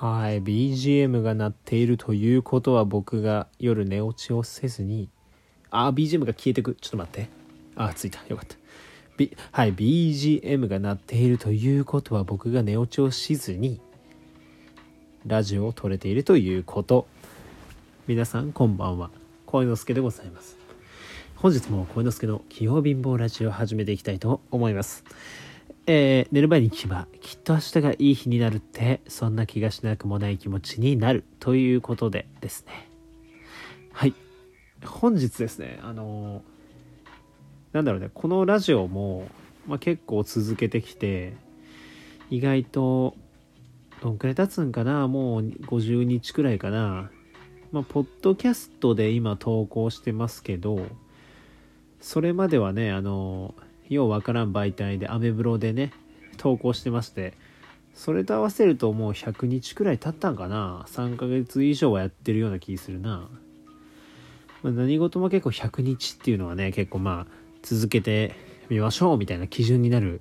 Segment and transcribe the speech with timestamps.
[0.00, 5.08] はい BGM が鳴っているということは僕が夜寝落ちをせずに
[5.72, 6.76] あ BGM が消えてく。
[6.80, 7.28] ちょっと待って。
[7.74, 8.20] あついた。
[8.28, 8.54] よかった、
[9.16, 13.80] B、はい BGM が鳴っているということは僕が寝落ちをしずに
[15.26, 17.08] ラジオを撮れているということ。
[18.06, 19.10] 皆さんこんばんは。
[19.46, 20.56] 声之助でございます。
[21.34, 25.02] 本日も声之助の器用貧乏ラジオを始めていきたいと思います。
[25.90, 32.90] えー、寝る前に聞けばきっと明日がいい日になるってそんな気がしなくもない気持ちになるということでですね。
[33.92, 34.12] はい。
[34.84, 36.42] 本日ですねあのー、
[37.72, 39.28] なんだろうねこのラジオも、
[39.66, 41.32] まあ、結構続けてきて
[42.28, 43.16] 意外と
[44.02, 47.10] どんくらい経つんかなもう50日くらいかな。
[47.72, 50.86] まあポッドキャストで今投稿してますけど
[51.98, 55.92] それまではねあのーようわからん媒体でアメブロでね
[56.36, 57.34] 投稿してまして
[57.94, 60.86] それと合わせるともう100日くらい経ったんかな。
[60.88, 63.28] 3ヶ月以上はやってるような気するな、
[64.62, 68.36] まあ、何事も結構100日っていうのはね結構まあ続けて
[68.68, 70.20] みましょうみたいな基準になる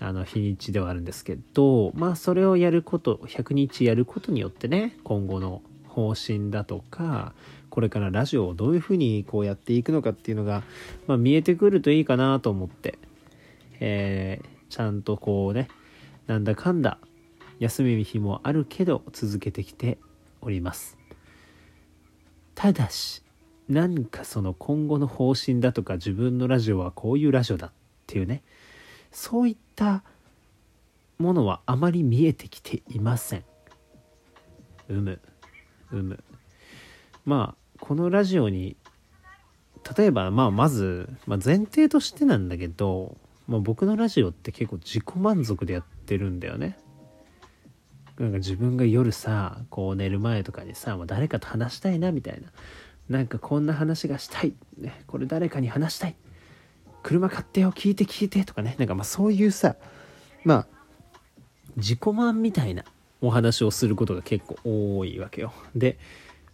[0.00, 7.34] あの日にちではあるんですけどまあそれをやること100日やることによってね今後の方針だとか
[7.70, 10.62] これからラジオをどういうふうにこうやっていくのかっていうのが、
[11.06, 12.98] まあ、見えてくるといいかなと思って、
[13.78, 15.68] えー、ちゃんとこうね
[16.26, 16.98] なんだかんだ
[17.58, 19.98] 休み日もあるけど続けてきて
[20.40, 20.98] おります。
[22.54, 23.22] ただし
[23.68, 27.72] 何かその今後の方針だとか自分のラジオはこういうラジオだっ
[28.06, 28.42] ていうね
[29.12, 30.02] そういった
[31.18, 33.44] ものはあまり見えてきていません。
[34.88, 35.20] うむ
[35.92, 36.22] うむ。
[37.24, 38.76] まあこのラジオに
[39.96, 43.16] 例えばまあまず、まあ、前提としてなんだけど、
[43.48, 46.78] まあ、僕のラジオって結構自己満足でやってるんだよね。
[48.18, 52.48] なんか自分が夜さこう寝る前とかにさ、まあ、誰かと話したいなみたいな。
[53.08, 56.16] なんかこんな話がしたい、ね、これ誰かに話したい。
[57.02, 58.76] 車買ってよ聞いて聞いてとかね。
[58.78, 59.76] なんかまあそういうさ
[60.44, 60.66] まあ
[61.76, 62.84] 自己満みたいな
[63.22, 65.52] お話をすることが結構多いわけよ。
[65.74, 65.98] で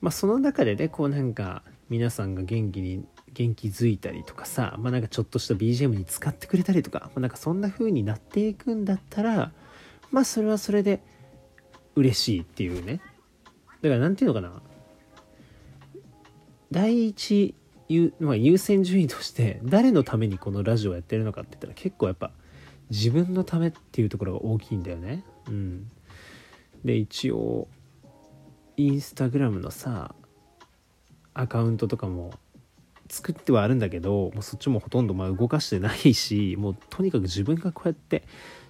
[0.07, 9.51] まあ、その中でねこうなんか皆さんが元気に元気づいたりとかさ、まあ、なんかちょっとした BGM に使ってくれたりとか、まあ、なんかそんな風になっていくんだったら
[10.13, 11.03] まあそれはそれで
[11.97, 13.01] 嬉しいっていうね。
[13.83, 14.63] だから何て言うのかな。
[16.71, 17.57] 第一
[17.89, 22.31] 優,、まあ、優先順位として誰のためにこのラジオをやってるのかって言ったら結構やっぱ
[22.91, 25.25] 自分のためっていうところが大きいんだよね。
[25.49, 25.91] うん。
[26.85, 27.67] で一応
[28.77, 30.15] インスタグラムのさ
[31.35, 32.33] アカウントとかも
[33.09, 38.25] 作ってはあるんだけどもうそっちもほとんどまあ動かしてないしもうとにかく自分がこうやって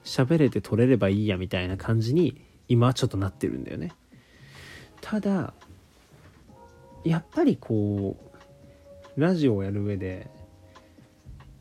[0.05, 3.93] 喋れて撮れればいいやみたいな感じに今はちょっとなってるんだよね。
[5.01, 5.55] ただ
[7.05, 8.17] やっぱりこ
[9.17, 10.29] うラジオをやる上で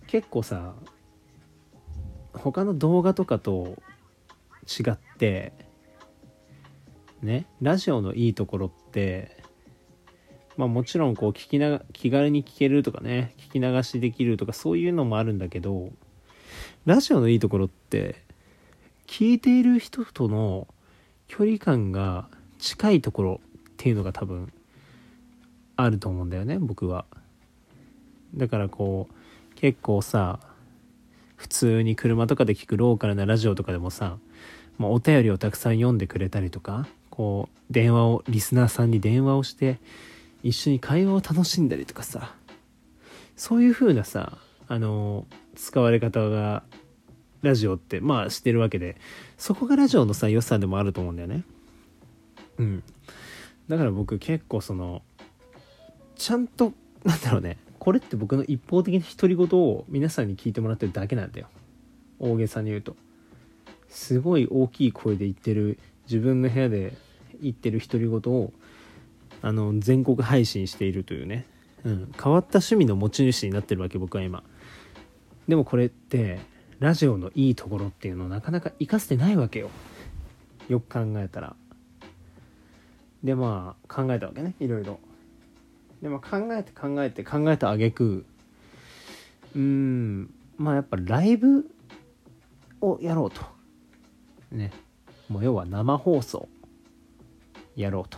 [0.08, 0.74] 結構さ
[2.34, 3.78] 他の動画とかと
[4.68, 5.54] 違って
[7.26, 9.44] ねラジオのいいところって
[10.58, 15.90] まあもちろんこう聞きな気軽に聞けるとかね聞き流しできるとかそういうのもあるんだけど
[16.86, 18.24] ラジオのいいところって
[19.08, 20.68] 聞いている人との
[21.28, 22.28] 距離感が
[22.60, 24.54] 近いところっていうのが多分
[25.76, 27.06] あると思うんだよね僕は。
[28.36, 30.40] だからこう結構さ
[31.36, 34.18] 普通に車とかで聞くローカルなラジオとかでもさ、
[34.78, 39.80] まあ、お便りをたくさん読んでくれたりとかこう電話をリスナーさんに電話をして
[40.44, 42.36] 一緒に会話を楽しんだりとかさ
[43.36, 44.38] そういう風なさ
[44.68, 46.64] あの使われ方が
[47.42, 48.98] ラジオってまあしてるわけで
[49.38, 51.44] そこがラジオのさ良さでもあると思うんだよね。
[52.58, 52.84] うん。
[53.68, 55.02] だから僕結構その
[56.16, 61.48] ちゃんとなんだろうねこれって僕の一方的な独り言を皆さんに聞いてもらってるだけなんだよ。
[62.20, 62.96] 大げさに言うと。
[63.88, 66.94] すごい大きい声で言ってる自分の部屋で
[67.42, 68.52] 言ってる独り言を
[69.42, 71.46] あの全国配信しているというね、
[71.84, 74.44] うん、変わった趣味の持ち主になってるわけ僕は今。
[75.48, 76.40] でもこれって
[76.80, 79.70] ラジオのいいところっていうのをなかなか活かせてないわけよ。
[80.68, 81.56] よく考えたら。
[83.24, 84.56] でまあ考えたわけね。
[84.60, 85.00] いろいろ。
[86.02, 88.26] でも考えて考えて考えたあげく。
[89.56, 90.34] うん。
[90.58, 91.70] まあやっぱライブ
[92.82, 93.42] をやろうと。
[94.52, 94.72] ね。
[95.30, 96.48] もう要は生放送。
[97.76, 98.18] やろうと。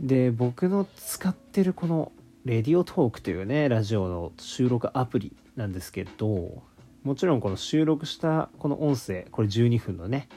[0.00, 2.12] で僕の使ってるこの
[2.44, 6.62] レディオトークというねラジオの収録アプリなんですけど
[7.02, 10.28] もちろんこの収録したこの音声これ12分のね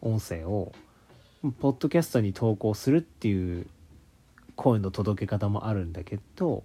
[0.00, 0.72] 音声を
[1.60, 3.66] ポッドキャストに投稿するっていう
[4.54, 6.62] 声の届け方もあるんだけど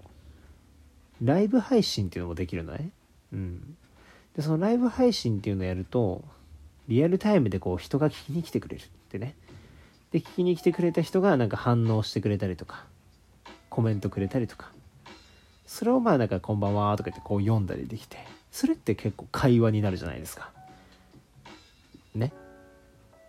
[1.23, 2.91] ライブ配信っていうのもできるのね。
[3.33, 3.77] うん。
[4.35, 6.23] でそのライブ配信っていうのをやると
[6.87, 9.35] リアルタイムでこう人が聞きに来てくれるってね。
[10.11, 12.85] で聞きに来てくれた人がなんか反応してくれたりとか
[13.69, 14.71] コメントくれたりとか。
[15.67, 18.17] それをまあなんか「こんばんは」とか言ってこう読んだりできて
[18.51, 20.49] それって結構会話になるじゃないですか。
[22.15, 22.31] ね。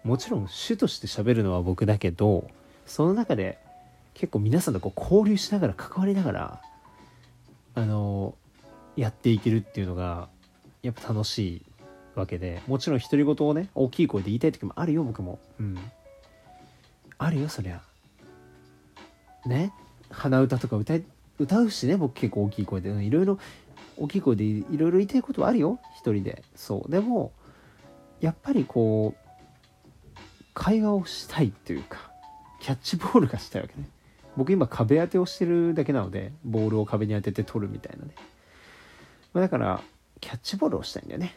[0.04, 2.48] もちろん主として喋るのは僕だけど
[2.86, 3.58] その中で
[4.14, 6.62] 結構皆さんとこう交流しながら関わりながら
[7.74, 8.36] あの
[8.96, 10.28] やっていけるっていうのが
[10.82, 11.62] やっぱ楽しい
[12.14, 15.40] わけでもちろん独り言をね大きい声で言いたい時もあるよ僕も。
[15.58, 15.78] うん。
[17.18, 17.80] あるよそりゃ。
[19.46, 19.72] ね？
[20.10, 20.94] 鼻歌とか歌
[21.38, 22.90] 歌うしね僕結構大きい声で。
[22.90, 23.38] いろいろ
[23.96, 25.78] 大きい声でいろいろ言いたいことはあるよ。
[25.96, 26.42] 一人で。
[26.54, 26.90] そう。
[26.90, 27.32] でも
[28.20, 29.28] やっぱりこう
[30.54, 32.10] 会話をしたいというか
[32.60, 33.88] キャッチボールがしたいわけね。
[34.36, 38.12] 僕今壁当てをしてるだけなのでボールを壁に当てて取るみたいなね、
[39.32, 39.80] まあ、だから
[40.20, 41.34] キャッチボールをしたいんだよね。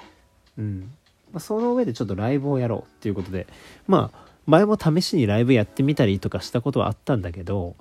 [0.57, 0.91] うん。
[1.31, 3.47] まあ、その上でちょっとライブをやろうっていうことで。
[3.87, 7.75] まあ前も試しにライブやってみたりとかしたことはあったんだけど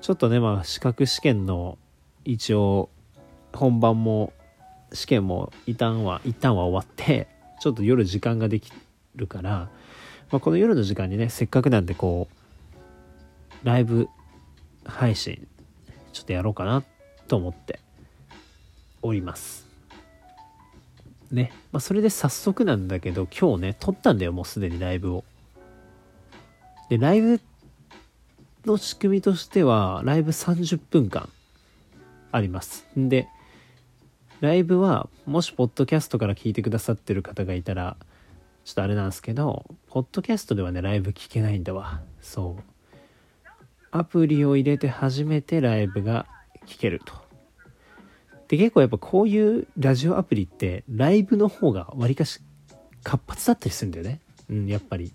[0.00, 1.78] ちょっとねまあ資格試験の
[2.24, 2.88] 一応
[3.52, 4.32] 本番も
[4.92, 7.28] 試験も一旦は一旦は終わって
[7.60, 8.72] ちょっと夜時間ができ
[9.14, 9.68] るから、
[10.30, 12.28] まあ、この夜の時間にねせっかくなんでこ
[13.62, 14.08] うライブ
[14.84, 15.46] 配信
[16.12, 16.82] ちょっとやろうかな
[17.28, 17.80] と思って
[19.02, 19.72] おります
[21.32, 21.52] ね。
[21.72, 25.24] まあ、それで早速なんだけど、今日ね、撮ったんだよ、もうすでにライブを。
[26.92, 27.40] で、ライブ
[28.66, 31.26] の仕組みとしては、ライブ30分間
[32.30, 32.84] あります。
[32.98, 33.28] んで、
[34.42, 37.96] ライブは、もし、ポッドキャストから聞いてくださってる方がいたら、
[38.66, 42.02] ちょっとあれなんですけど、ポッドキャストではね、ライブ聞けないんだわ。
[42.20, 43.56] そう。
[43.90, 46.26] アプリを入れて初めてライブが
[46.66, 47.14] 聞けると。
[48.48, 52.40] で結構やっぱこういうラジオアプリってライブの方がわりかし
[53.02, 55.10] 活発だったりするんだよねうんやっぱり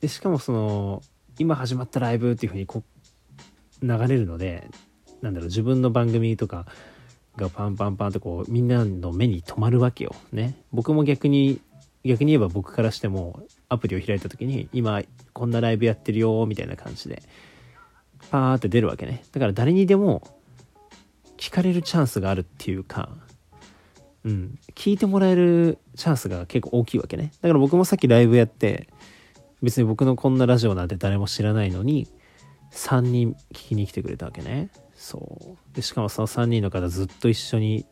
[0.00, 1.02] でしかもその
[1.38, 2.82] 今始まったライブっていう風にこ
[3.82, 4.68] う流れるので
[5.22, 6.66] なんだろう自分の番組とか
[7.36, 10.14] がパンパンパンとこうみんなの目に留まるわけよ。
[10.32, 10.54] ね。
[10.72, 11.60] 僕も逆に
[12.04, 15.02] 逆に言えば僕からしてもアプリを開いた時に今
[15.32, 17.22] こんなライブやってるよみたいな感じで
[18.30, 19.22] パーって出るわけね。
[19.32, 20.22] だから誰にでも
[21.36, 23.10] 聞かれるチャンスがあるっていうか、
[24.24, 27.32] うん、聞いてもらえるチャンスが結構大きいわけね。
[27.40, 28.88] だから僕もさっきライブやって、
[29.62, 32.08] 別に僕のこんなラジオなんて誰も知らないのに、
[32.72, 34.70] 3人聞きに来てくれたわけね。
[34.94, 35.74] そう。
[35.74, 37.86] で、しかもその3人の方ずっと一緒に、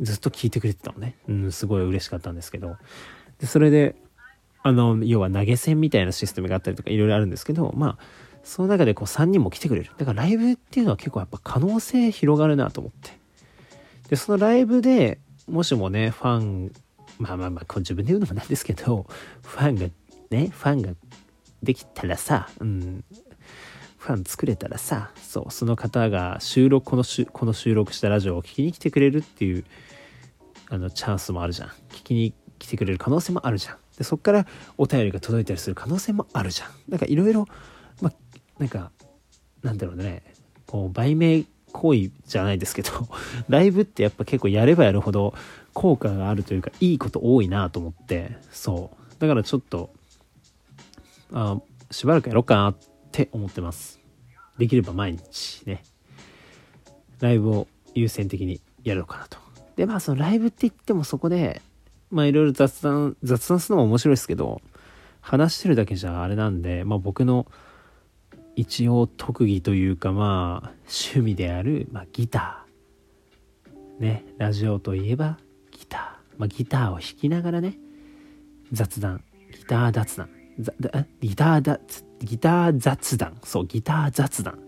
[0.00, 1.16] ずっと聞いてくれてたのね。
[1.28, 2.76] うん、すごい嬉しかったんですけど。
[3.38, 3.96] で、それで、
[4.62, 7.98] あの、要は投げ銭みたいなシステムがあったりとかいろいろあるんですけど、まあ、
[8.44, 9.90] その中でこう3人も来てくれる。
[9.96, 13.18] だからライブっていうのは結構やっぱ可能性広がるなと思って。
[14.08, 15.18] で、そのライブで
[15.50, 16.72] もしもね、ファン、
[17.18, 19.06] まあまあまあ、自分で言うのもなんですけど、
[19.42, 19.86] ファンが、
[20.30, 20.90] ね、ファンが
[21.62, 23.04] できたらさ、うん、
[23.98, 29.64] ファン作れたらさ、そう、その方が収録、このこの収録したラジオを聞きに来てくれるっていう、
[30.68, 31.68] あの、チャンスもあるじゃん。
[31.90, 33.76] 聞きに来てくれる可能性もあるじゃん。
[33.98, 34.46] で、そっから
[34.78, 36.70] お便りが届いたりする可能性もあるじゃん。
[36.88, 37.46] なんかいろいろ、
[38.00, 38.12] まあ、
[38.58, 38.92] なんか
[39.62, 40.22] なんだろうね
[40.66, 42.90] こう売名行為じゃないですけど
[43.48, 45.34] ライブってやっぱ結構やればやるほど
[45.72, 49.90] 効果があるというかいいこと多いなと思ってそうだからちょっと
[51.32, 51.60] あ
[51.90, 52.76] しばらくやろうかなっ
[53.12, 54.00] て思ってます。
[54.58, 55.82] できれば毎日ね。
[57.20, 59.38] ライブを優先的にやろうかなと。
[59.76, 61.62] でまあそのライブって言ってもそこで
[62.10, 64.60] まあいろいろ雑談雑談するのも面白いですけど
[65.20, 67.46] 話してるだけじゃあれなんでまあ僕の
[68.56, 74.02] 一応特技というかまあ趣味である、まあ、ギター。
[74.02, 74.24] ね。
[74.38, 75.38] ラジオといえば
[75.72, 77.78] ギター、まあ、ギターを弾きながらね
[78.72, 79.24] 雑談。
[79.52, 80.39] ギター雑談。
[81.20, 81.80] ギターだ
[82.20, 83.38] ギター雑談。
[83.42, 84.58] そうギター雑談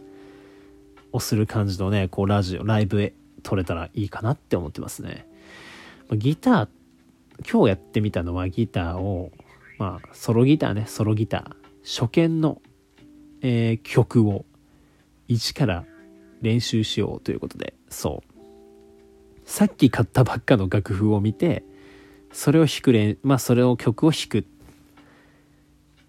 [1.13, 5.27] をする感じのねこうラジオライブへ撮れたらいいかなって思ってますね、
[6.13, 6.69] ギター
[7.51, 9.31] 今日やってみたのはギターを
[9.79, 10.85] まあソロギターね。
[10.87, 11.55] ソロギター。
[11.85, 12.63] 初見の
[13.45, 14.45] えー、曲を
[15.27, 15.85] 一から
[16.43, 18.31] 練習しようということで、そう。
[19.45, 21.65] さっき買ったばっかの楽譜を見て、
[22.31, 24.47] それを弾く練、まあそれを曲を弾く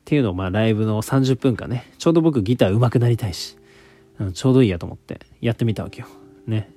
[0.03, 3.57] っていうのをまあライブの30分間ね、ちょうど僕ギター上手くなりたいし、
[4.33, 6.07] ちょうどいいやと思ってやってみたわけよ。
[6.45, 6.69] ね。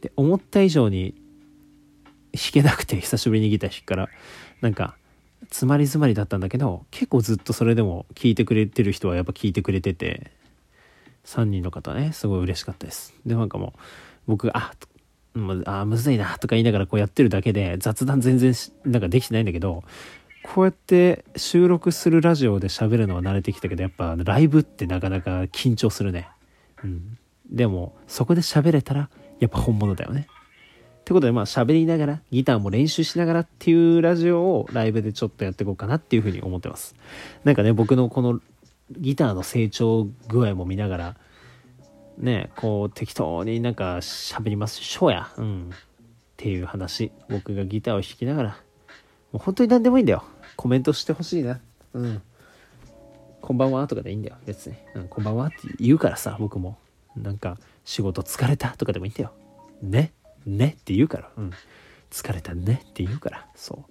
[0.00, 1.14] で、思った以上に
[2.32, 4.08] 弾けなくて久しぶりにギター弾くから、
[4.60, 4.96] なんか、
[5.50, 10.30] 詰まり詰まりだったんだけど結構ずっとそれでも聞いてくれてる人はやっぱ聞いてくれてて
[11.24, 13.80] 3人の方ねすごい嬉しかったですでなんかもう
[14.26, 14.72] 僕あ
[15.64, 19.82] あむずいなとか言いながらこうやってるだけで雑談全然なんかできてないんだけど
[20.44, 26.28] こうやって収録するラジオで喋るのは慣れてきたけどやっぱライブってなかなか緊張するね。
[26.82, 27.18] うん。
[27.50, 29.08] でもそこで喋れたら
[29.40, 30.28] やっぱ本物だよね。
[31.00, 36.94] ってことでまあ喋りながらギターも練習しながらっていうラジオをライブでちょっとやっていこうかなっていうふうに思ってます。
[37.44, 38.40] なんかね僕のこの
[38.90, 41.16] ギターの成長具合も見ながら
[42.18, 45.30] ねこう適当になんか喋りますしょうや。
[45.36, 45.70] うん。
[45.72, 45.76] っ
[46.36, 48.48] ていう話僕がギターを弾きながら
[49.32, 50.24] もう本当に何でもいいんだよ。
[50.56, 51.60] コメントしてほしいな。
[51.92, 52.22] うん。
[53.40, 54.36] こんばんはとかでいいんだよ。
[54.46, 56.78] 別に、うん、こんばんはって言うからさ僕も。
[57.16, 59.32] なんか仕事疲れたとかでもいいんだよ。
[59.82, 60.12] ね。
[60.46, 61.50] ねって言うから、うん。
[62.10, 63.84] 疲れたねって言うから、そ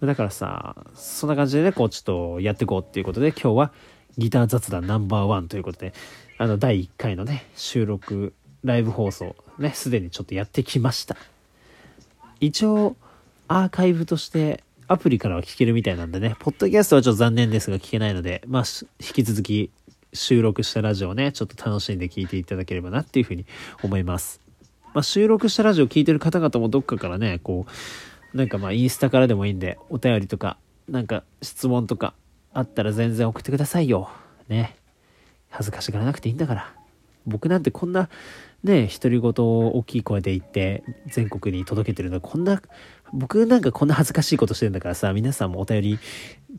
[0.00, 0.06] う。
[0.06, 3.72] だからさ、そんな感じでね、こうちょっとやっていこうっていうことで、今日は
[4.18, 5.92] ギター雑談ナンバーワンということで、
[6.38, 8.32] あの、第1回のね、収録、
[8.64, 11.16] ライブ放送、ね、すでにちょっとやってきました。
[12.40, 12.96] 一応、
[13.46, 18.64] アーカイブとして、アプリからは聞けるみたいなんでね、ポッドキャストはちょっと残念ですが聞けないので、まあ、
[18.98, 19.70] 引き続き
[20.12, 23.46] 収録したラジオをね、ちょっと楽しんで聞いていただければなっていうふうに
[23.84, 24.40] 思います。
[24.92, 27.66] まあ、収録したラジオ聴いてる方々もどっかからね、こ
[28.34, 32.14] う、なんかまあインスタからでもいいんで、お便りとか、なんか質問とか
[32.52, 34.10] あったら全然送ってくださいよ。
[34.48, 34.76] ね。
[35.50, 36.79] 恥ずかしがらなくていいんだから。
[37.26, 38.08] 僕なんてこんな、
[38.62, 42.60] ね、独り言を大きい声で言って全国に届けてるのこんな、
[43.12, 45.98] 僕なんかこんな恥ずかしいことしてるんだからさ、皆さんもお便り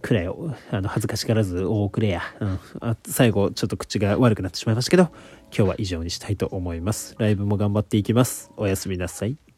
[0.01, 2.21] くらいあの恥ずかしからずおくれや。
[2.39, 2.59] うん。
[2.81, 5.11] あ最後ちょっと口が悪くなってしまいましたけど、今
[5.51, 7.15] 日は以上にしたいと思います。
[7.19, 8.51] ライブも頑張っていきます。
[8.57, 9.50] おやすみなさい。